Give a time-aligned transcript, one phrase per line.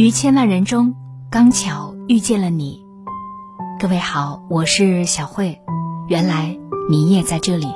[0.00, 0.94] 于千万人中，
[1.28, 2.86] 刚巧遇见了你。
[3.78, 5.60] 各位好，我是小慧。
[6.08, 6.56] 原来
[6.88, 7.66] 你也在这里。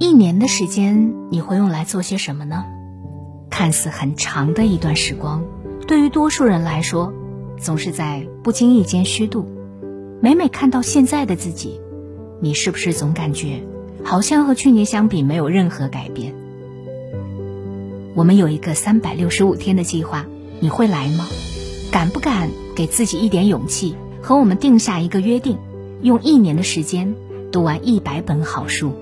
[0.00, 2.64] 一年的时间，你会用来做些什么呢？
[3.48, 5.44] 看似很长的一段时光，
[5.86, 7.12] 对于多数人来说，
[7.56, 9.48] 总是在不经意间虚度。
[10.20, 11.80] 每每看到现在的自己，
[12.40, 13.62] 你是不是总感觉
[14.04, 16.34] 好像和去年相比没有任何改变？
[18.16, 20.26] 我们有一个三百六十五天的计划。
[20.60, 21.26] 你会来吗？
[21.92, 25.58] 敢不敢给自己一点勇气，和我们定下一个约定，
[26.02, 27.14] 用一年的时间
[27.52, 28.92] 读完一百本好书？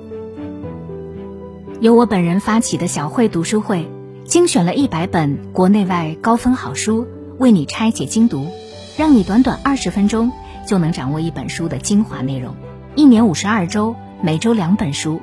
[1.80, 3.88] 由我本人发起的小慧读书会，
[4.24, 7.06] 精选了一百本国内外高分好书，
[7.38, 8.46] 为你拆解精读，
[8.96, 10.30] 让你短短二十分钟
[10.66, 12.54] 就能掌握一本书的精华内容。
[12.94, 15.20] 一年五十二周，每周两本书，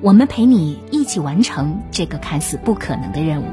[0.00, 3.46] 我们陪你一起完成这个看似不可能的任务。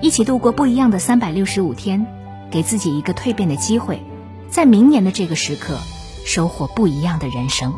[0.00, 2.06] 一起度过不一样的三百六十五天，
[2.50, 4.02] 给自己一个蜕变的机会，
[4.48, 5.78] 在明年的这个时刻，
[6.24, 7.72] 收获不一样的人生。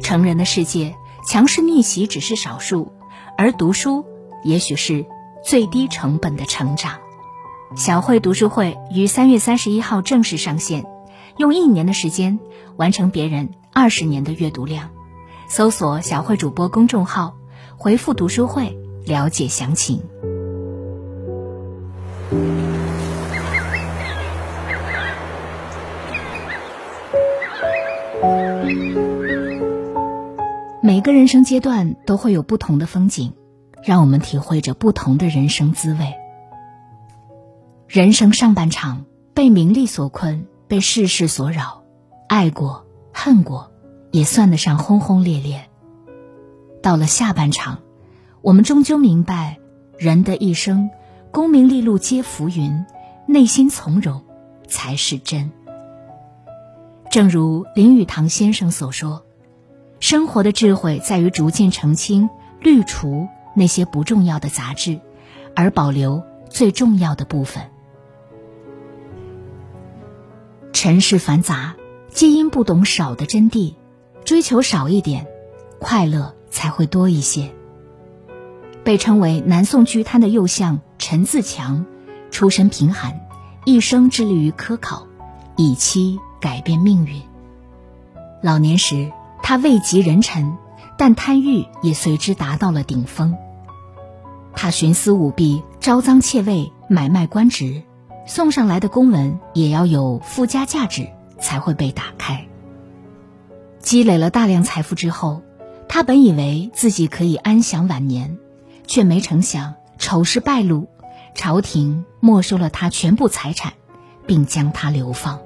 [0.00, 0.94] 成人的世界，
[1.26, 2.92] 强势逆袭只是少数，
[3.36, 4.04] 而读书
[4.44, 5.04] 也许是
[5.44, 6.98] 最低成本的成长。
[7.74, 10.84] 小慧读书会于三月三十一号正式上线，
[11.36, 12.38] 用一年的时间
[12.76, 14.90] 完成别人二十年的阅读量。
[15.48, 17.34] 搜索“小慧主播”公众号，
[17.76, 20.02] 回复“读书会”了解详情。
[31.06, 33.32] 个人生阶段都会有不同的风景，
[33.84, 36.14] 让我们体会着不同的人生滋味。
[37.86, 41.84] 人生上半场被名利所困，被世事所扰，
[42.28, 43.70] 爱过、恨过，
[44.10, 45.68] 也算得上轰轰烈烈。
[46.82, 47.82] 到了下半场，
[48.42, 49.60] 我们终究明白，
[49.96, 50.90] 人的一生。
[51.30, 52.84] 功名利禄皆浮云，
[53.28, 54.24] 内心从容
[54.66, 55.52] 才是真。
[57.12, 59.24] 正如林语堂先生所说
[60.00, 62.28] ：“生活的智慧在于逐渐澄清、
[62.60, 65.00] 滤除那些不重要的杂质，
[65.54, 67.62] 而保留最重要的部分。”
[70.72, 71.74] 尘世繁杂，
[72.10, 73.74] 皆因不懂少的真谛，
[74.24, 75.26] 追求少一点，
[75.78, 77.50] 快乐才会多一些。
[78.84, 81.86] 被称为南宋巨贪的右相陈自强，
[82.30, 83.20] 出身贫寒，
[83.64, 85.06] 一生致力于科考，
[85.56, 87.20] 以期改变命运。
[88.42, 89.10] 老年时，
[89.48, 90.58] 他位极人臣，
[90.98, 93.36] 但贪欲也随之达到了顶峰。
[94.56, 97.84] 他徇私舞弊，招赃窃位，买卖官职，
[98.26, 102.44] 送上来的公文也要有附加价值才会被打开。
[103.78, 105.42] 积累了大量财富之后，
[105.88, 108.38] 他本以为自己可以安享晚年。
[108.88, 110.88] 却没成想丑事败露，
[111.36, 113.74] 朝廷没收了他全部财产，
[114.26, 115.38] 并将他流放。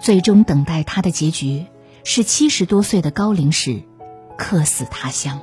[0.00, 1.66] 最终等待他的结局
[2.06, 3.82] 是七十多岁的高龄时，
[4.36, 5.40] 客死他乡。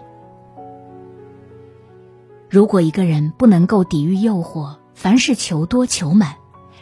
[2.52, 6.36] 如果一个人不能够抵御诱惑，凡事求多求满，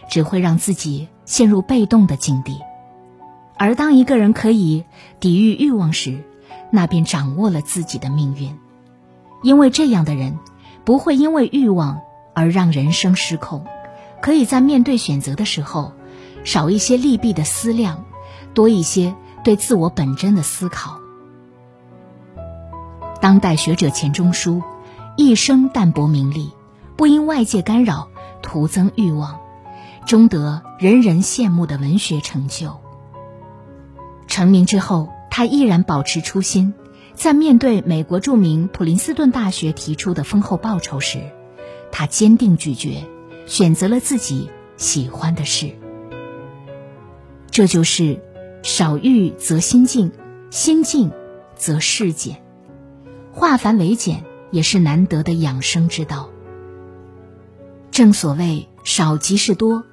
[0.09, 2.55] 只会让自己陷入被动的境地；
[3.55, 4.83] 而当一个人可以
[5.21, 6.23] 抵御欲望时，
[6.71, 8.59] 那便掌握了自己的命运。
[9.43, 10.37] 因为这样的人，
[10.83, 12.01] 不会因为欲望
[12.35, 13.63] 而让人生失控，
[14.21, 15.93] 可以在面对选择的时候，
[16.43, 18.03] 少一些利弊的思量，
[18.53, 19.15] 多一些
[19.49, 20.99] 对自我本真的思考。
[23.19, 24.61] 当代学者钱钟书，
[25.17, 26.51] 一生淡泊名利，
[26.95, 28.09] 不因外界干扰，
[28.43, 29.39] 徒增欲望，
[30.05, 32.77] 终得人人羡慕的文学成就。
[34.27, 36.75] 成名之后，他依然保持初心。
[37.15, 41.23] 在面对美国著名普林斯顿大学提出的丰厚报酬时，
[41.91, 43.03] 他坚定拒绝，
[43.47, 45.71] 选择了自己喜欢的事。
[47.49, 48.21] 这就是
[48.61, 50.11] 少欲则心静，
[50.49, 51.11] 心静
[51.55, 52.43] 则事简，
[53.31, 56.29] 化繁为简也是难得的养生之道。
[57.91, 59.85] 正所谓少即是多，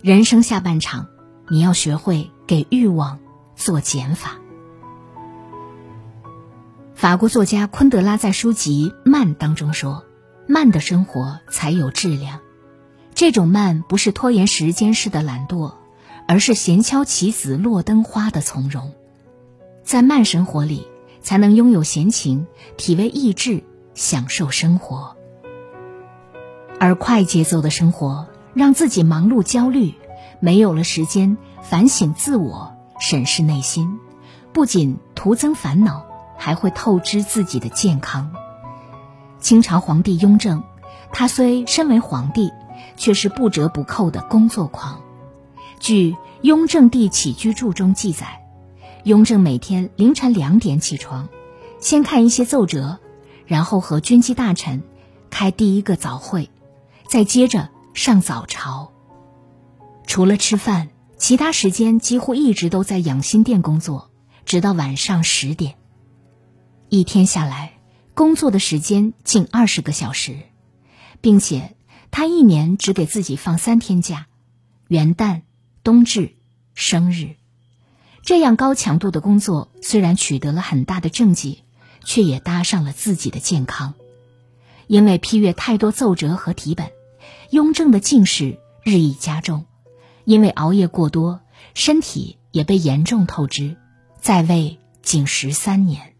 [0.00, 1.08] 人生下半场，
[1.48, 3.18] 你要学会给欲望
[3.56, 4.38] 做减法。
[6.94, 10.04] 法国作家昆德拉在书籍《慢》当中说
[10.48, 12.40] ：“慢的生活才有质量。
[13.14, 15.74] 这种慢不是拖延时间式的懒惰，
[16.26, 18.92] 而是闲敲棋子落灯花的从容。
[19.82, 20.86] 在慢生活里，
[21.20, 23.62] 才能拥有闲情，体味意志，
[23.94, 25.16] 享受生活。
[26.80, 29.94] 而快节奏的生活让自己忙碌焦虑，
[30.40, 33.98] 没有了时间反省自我、审视内心，
[34.52, 36.06] 不仅徒增烦恼。”
[36.36, 38.32] 还会透支自己的健康。
[39.38, 40.64] 清朝皇帝雍正，
[41.12, 42.50] 他虽身为皇帝，
[42.96, 45.00] 却是不折不扣的工作狂。
[45.80, 46.12] 据
[46.42, 48.42] 《雍正帝起居注》中记载，
[49.04, 51.28] 雍正每天凌晨两点起床，
[51.80, 52.98] 先看一些奏折，
[53.46, 54.82] 然后和军机大臣
[55.30, 56.50] 开第一个早会，
[57.06, 58.92] 再接着上早朝。
[60.06, 64.10] 除了吃饭，其他时间几乎一直都在养心殿工作，
[64.44, 65.74] 直到晚上十点。
[66.88, 67.78] 一天下来，
[68.14, 70.36] 工作的时间近二十个小时，
[71.20, 71.74] 并且
[72.10, 74.26] 他一年只给自己放三天假：
[74.88, 75.42] 元旦、
[75.84, 76.34] 冬至、
[76.74, 77.36] 生日。
[78.22, 81.62] 这样高强度的工作虽然取得了很大的政绩，
[82.04, 83.94] 却也搭上了自己的健康。
[84.86, 86.90] 因为批阅太多奏折和题本，
[87.50, 89.66] 雍正的近视日益加重。
[90.24, 91.40] 因为熬夜过多，
[91.74, 93.76] 身体也被严重透支，
[94.18, 96.14] 在位仅十三年。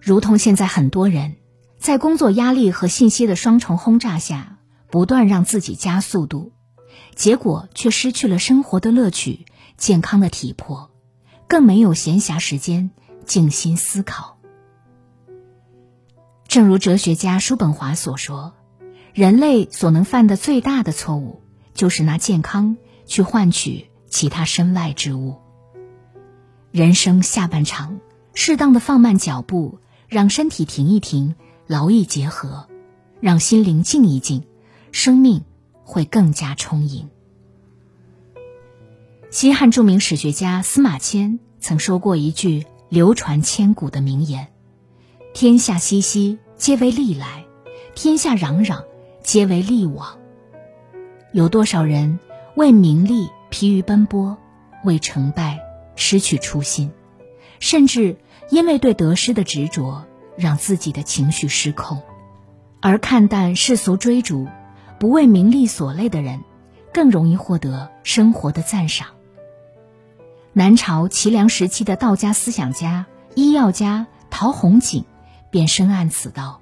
[0.00, 1.36] 如同现在很多人，
[1.78, 4.56] 在工作压力和信息的双重轰炸下，
[4.90, 6.52] 不断让自己加速度，
[7.14, 9.46] 结果却失去了生活的乐趣、
[9.76, 10.90] 健康的体魄，
[11.46, 12.90] 更没有闲暇时间
[13.24, 14.38] 静心思考。
[16.46, 18.54] 正如哲学家叔本华所说
[19.12, 21.42] ：“人类所能犯的最大的错误。”
[21.74, 25.36] 就是拿健康去换取其他身外之物。
[26.72, 28.00] 人生下半场，
[28.34, 29.78] 适当的放慢脚步，
[30.08, 31.36] 让身体停一停，
[31.68, 32.66] 劳逸结合，
[33.20, 34.42] 让心灵静一静，
[34.90, 35.44] 生命
[35.88, 37.08] 会更加充盈。
[39.30, 44.48] 西汉著名史学家司马迁曾说过一句流传千古的名言
[45.32, 47.46] ：“天下熙熙，皆为利来；
[47.94, 48.84] 天下攘攘，
[49.22, 50.18] 皆为利往。”
[51.32, 52.18] 有多少人
[52.54, 54.36] 为名利疲于奔波，
[54.84, 55.58] 为成败
[55.96, 56.90] 失去初心，
[57.60, 58.18] 甚至
[58.50, 60.04] 因为对得失的执着，
[60.36, 62.02] 让自己的情绪失控，
[62.80, 64.48] 而看淡世俗追逐，
[64.98, 66.42] 不为名利所累的人，
[66.92, 69.08] 更容易获得生活的赞赏。
[70.52, 75.04] 南朝齐梁时期的道家思想家、医药家陶弘景，
[75.50, 76.60] 便深谙此道。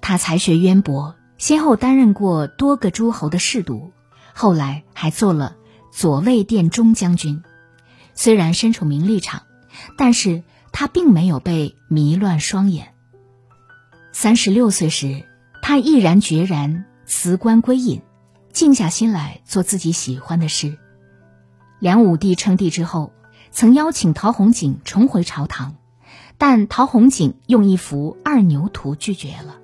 [0.00, 1.16] 他才学渊博。
[1.38, 3.92] 先后担任过多个诸侯的侍读，
[4.32, 5.54] 后来还做了
[5.92, 7.42] 左卫殿中将军。
[8.14, 9.42] 虽然身处名利场，
[9.98, 10.42] 但是
[10.72, 12.94] 他并没有被迷乱双眼。
[14.12, 15.26] 三十六岁时，
[15.60, 18.02] 他毅然决然辞官归隐，
[18.52, 20.76] 静下心来做自己喜欢的事。
[21.78, 23.12] 梁武帝称帝之后，
[23.52, 25.76] 曾邀请陶弘景重回朝堂，
[26.36, 29.58] 但陶弘景用一幅二牛图拒绝了。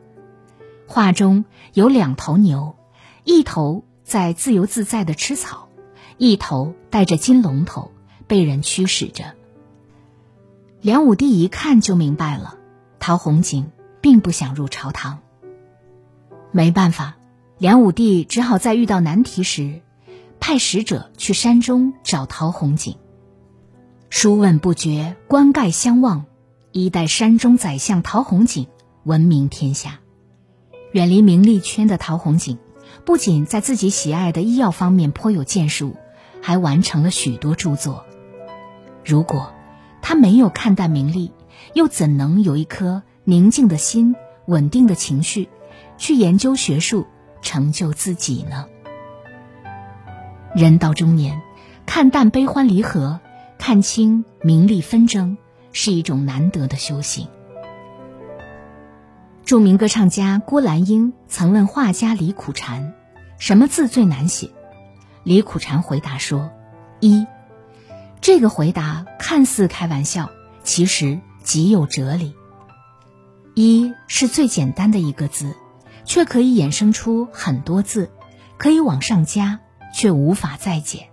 [0.86, 1.44] 画中
[1.74, 2.76] 有两头牛，
[3.24, 5.68] 一头在自由自在的吃草，
[6.18, 7.90] 一头带着金龙头，
[8.28, 9.34] 被人驱使着。
[10.80, 12.56] 梁武帝一看就明白了，
[13.00, 15.18] 陶弘景并不想入朝堂。
[16.50, 17.16] 没办法，
[17.62, 19.82] 梁武帝只好在遇到难题时，
[20.40, 22.96] 派使者去山中找陶弘景。
[24.10, 26.24] 书问不绝，冠盖相望，
[26.72, 28.66] 一代山中宰相陶弘景
[29.04, 30.00] 闻名天下。
[30.90, 32.58] 远离名利圈的陶弘景，
[33.04, 35.94] 不仅在自己喜爱的医药方面颇有建树，
[36.40, 38.04] 还完成了许多著作。
[39.04, 39.54] 如果
[40.02, 41.30] 他没有看淡名利，
[41.74, 44.16] 又怎能有一颗宁静的心、
[44.46, 45.48] 稳定的情绪，
[45.96, 47.06] 去研究学术、
[47.42, 48.66] 成就自己呢？
[50.54, 51.42] 人到中年，
[51.84, 53.20] 看淡悲欢离合，
[53.58, 55.36] 看清名利纷争，
[55.72, 57.28] 是一种难得的修行。
[59.44, 62.94] 著名歌唱家郭兰英曾问画家李苦禅
[63.38, 64.48] ：“什么字最难写？”
[65.24, 66.50] 李苦禅回答说
[67.00, 67.26] ：“一。”
[68.22, 70.30] 这个回答看似开玩笑，
[70.62, 72.34] 其实极有哲理。
[73.54, 75.54] 一是最简单的一个字，
[76.04, 78.10] 却可以衍生出很多字，
[78.56, 79.60] 可以往上加，
[79.94, 81.08] 却无法再减。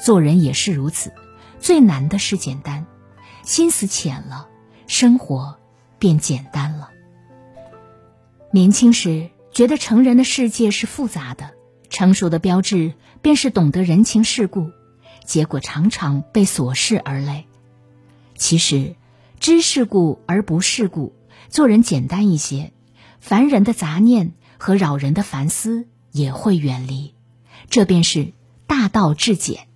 [0.00, 1.12] 做人也是如此，
[1.58, 2.86] 最难的是简单，
[3.42, 4.48] 心思浅了，
[4.86, 5.58] 生活
[5.98, 6.90] 便简单了。
[8.50, 11.50] 年轻时觉得成人的世界是复杂的，
[11.90, 14.70] 成熟的标志便是懂得人情世故，
[15.24, 17.46] 结果常常被琐事而累。
[18.36, 18.94] 其实，
[19.40, 21.12] 知世故而不世故，
[21.48, 22.72] 做人简单一些，
[23.20, 27.14] 烦人的杂念和扰人的烦思也会远离，
[27.68, 28.32] 这便是
[28.66, 29.68] 大道至简。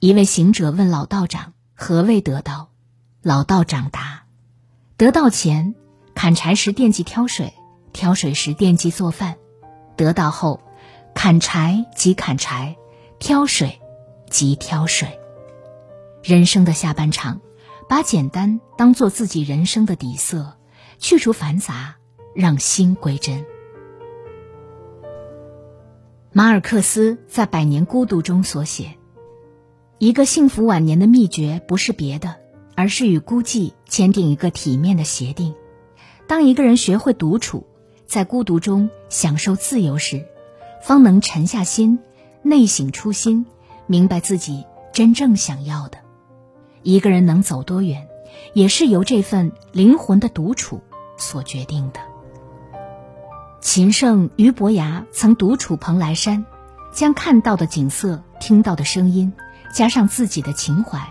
[0.00, 2.70] 一位行者问老道长：“何谓得道？”
[3.22, 4.24] 老道长答。
[4.96, 5.74] 得道前，
[6.14, 7.52] 砍柴时惦记挑水，
[7.92, 9.34] 挑水时惦记做饭；
[9.96, 10.60] 得道后，
[11.14, 12.76] 砍柴即砍柴，
[13.18, 13.80] 挑水
[14.30, 15.18] 即挑水。
[16.22, 17.40] 人生的下半场，
[17.88, 20.56] 把简单当做自己人生的底色，
[20.98, 21.96] 去除繁杂，
[22.34, 23.44] 让心归真。
[26.32, 28.96] 马尔克斯在《百年孤独》中所写
[29.98, 32.36] ：“一个幸福晚年的秘诀不是别的，
[32.74, 35.54] 而是与孤寂签订一个体面的协定。
[36.26, 37.66] 当一个人学会独处，
[38.04, 40.26] 在孤独中享受自由时，
[40.82, 42.00] 方能沉下心，
[42.42, 43.46] 内省初心，
[43.86, 45.98] 明白自己真正想要的。
[46.86, 48.06] 一个人能走多远，
[48.52, 50.80] 也是由这份灵魂的独处
[51.16, 51.98] 所决定的。”
[53.60, 56.46] 琴圣俞伯牙曾独处蓬莱山，
[56.92, 59.32] 将看到的景色、听到的声音，
[59.72, 61.08] 加上自己的情怀，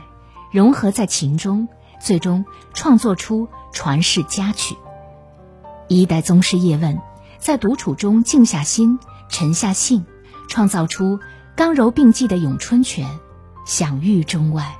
[0.49, 1.67] 融合在琴中，
[1.99, 4.77] 最终创作出传世佳曲。
[5.89, 6.97] 一代宗师叶问，
[7.37, 10.05] 在独处中静下心、沉下性，
[10.47, 11.19] 创造出
[11.53, 13.19] 刚柔并济的咏春拳，
[13.65, 14.73] 享誉中外。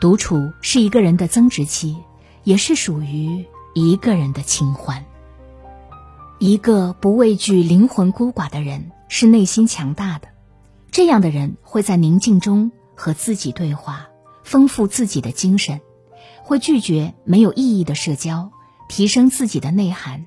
[0.00, 1.98] 独处是一个人的增值期，
[2.42, 5.04] 也是属于一个人的清欢。
[6.38, 10.28] 一个不畏惧灵魂孤寡的人，是内心强大的。
[10.90, 14.08] 这样的人会在宁静中和自己对话，
[14.42, 15.82] 丰富自己的精神，
[16.42, 18.50] 会拒绝没有意义的社交，
[18.88, 20.24] 提升自己的内涵，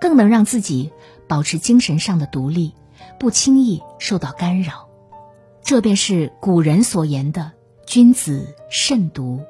[0.00, 0.92] 更能让自己
[1.26, 2.72] 保持精神上的独立，
[3.18, 4.88] 不轻易受到干扰。
[5.64, 7.50] 这便是古人所言的
[7.88, 9.40] “君子慎独”。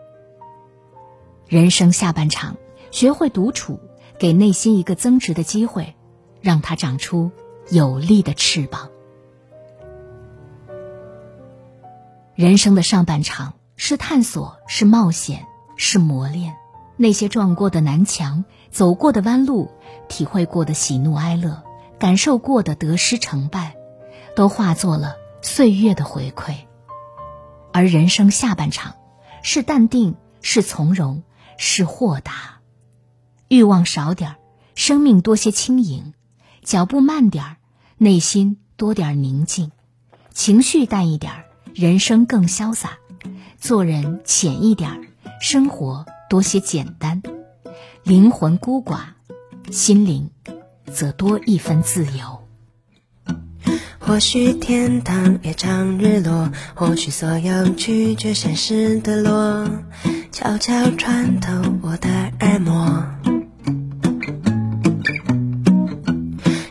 [1.49, 2.57] 人生下半场，
[2.93, 3.81] 学会独处，
[4.17, 5.97] 给内心一个增值的机会。
[6.41, 7.33] 让它长出
[7.69, 8.91] 有力的翅膀。
[12.37, 15.45] 人生的上半场是探索，是冒险，
[15.77, 16.55] 是磨练。
[16.97, 19.73] 那些撞过的南墙，走过的弯路，
[20.07, 21.65] 体会过的喜怒哀乐，
[21.99, 23.75] 感受过的得失成败，
[24.37, 26.68] 都化作了岁月的回馈。
[27.73, 28.97] 而人生下半场，
[29.43, 31.23] 是淡定，是从容，
[31.57, 32.61] 是豁达。
[33.49, 34.37] 欲望少点儿，
[34.75, 36.13] 生命多些轻盈。
[36.63, 37.57] 脚步慢点儿，
[37.97, 39.71] 内心多点宁静；
[40.35, 41.45] 情绪淡一点儿，
[41.75, 42.99] 人生更潇洒；
[43.59, 45.01] 做人浅一点儿，
[45.41, 47.23] 生活多些简单；
[48.03, 49.01] 灵魂孤寡，
[49.71, 50.31] 心灵
[50.93, 52.38] 则多一分自由。
[54.09, 59.69] 或许天堂也常日落，或许所有拒绝现实的落，
[60.33, 62.09] 悄悄穿透我的
[62.41, 63.05] 耳膜。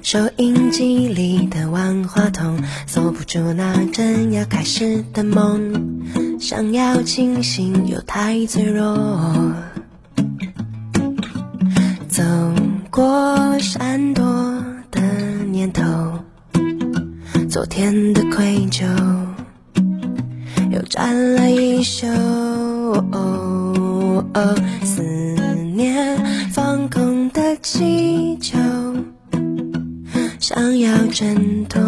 [0.01, 6.01] 收音机里的万花筒，锁不住那正要开始的梦。
[6.39, 9.53] 想要清醒又太脆弱，
[12.09, 12.23] 走
[12.89, 14.56] 过山多
[17.57, 18.85] 昨天的愧疚
[20.69, 22.05] 又占了一宿。
[24.83, 25.01] 思
[25.73, 28.59] 念放空的气球。
[30.39, 31.81] 想要挣脱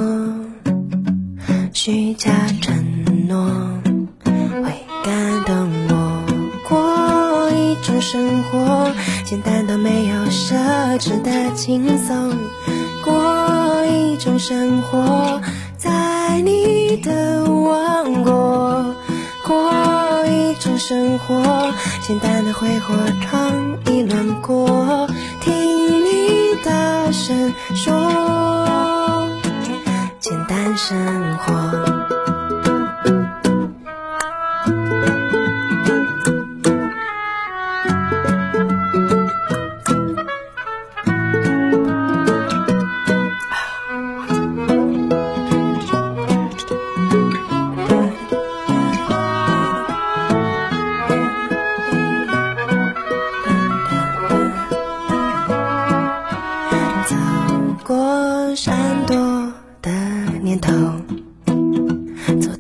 [1.71, 3.79] 虚假承诺，
[4.25, 4.73] 会
[5.03, 6.25] 感动我。
[6.67, 8.91] 过一种生活，
[9.23, 12.33] 简单到没有奢侈的轻松。
[13.79, 15.41] 过一种生活，
[15.77, 18.93] 在你的王国。
[19.47, 21.73] 过一种生活，
[22.05, 25.07] 简单的挥霍，闯一轮过。
[25.39, 29.29] 听你大声说，
[30.19, 32.18] 简单生活。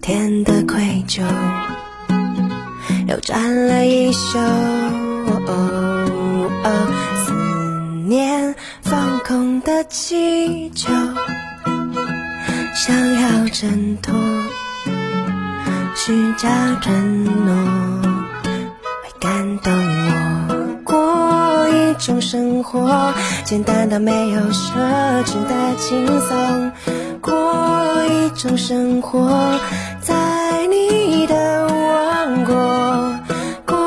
[0.09, 1.21] 变得愧疚。
[3.07, 4.39] 又转了一宿
[7.15, 7.31] 思
[8.07, 10.91] 念放空的气球。
[12.73, 14.15] 想要挣脱
[15.93, 18.01] 虚假承诺
[19.03, 20.81] 会感动我。
[20.83, 23.13] 过一种生活
[23.43, 24.73] 简单到没有奢
[25.23, 26.71] 侈的轻松。
[27.21, 27.88] 过
[28.29, 29.59] 种生活，
[30.01, 33.19] 在你的王国。
[33.65, 33.77] 过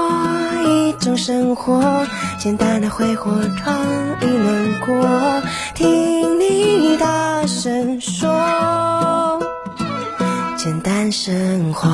[0.65, 2.07] 一种生活。
[2.39, 3.77] 简单的挥霍，闯
[4.21, 5.43] 一轮过，
[5.77, 9.41] 听你大声说，
[10.57, 11.89] 简单生活，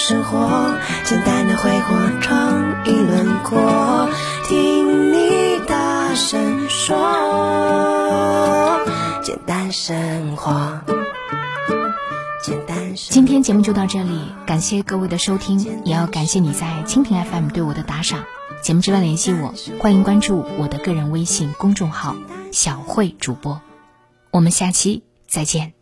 [0.00, 4.08] 生活，简单的挥霍，创意轮廓，
[4.48, 6.96] 听你大声说，
[9.22, 10.80] 简单生活。
[13.10, 18.24] 今天节目就到这里，感谢各位的收听，也要感谢你在蜻蜓 FM 对我的打赏。
[18.62, 22.16] 节目之外联系我，欢迎关注我的个人微信公众号
[22.52, 23.60] “小慧主播”。
[24.32, 25.79] 我们下期再见。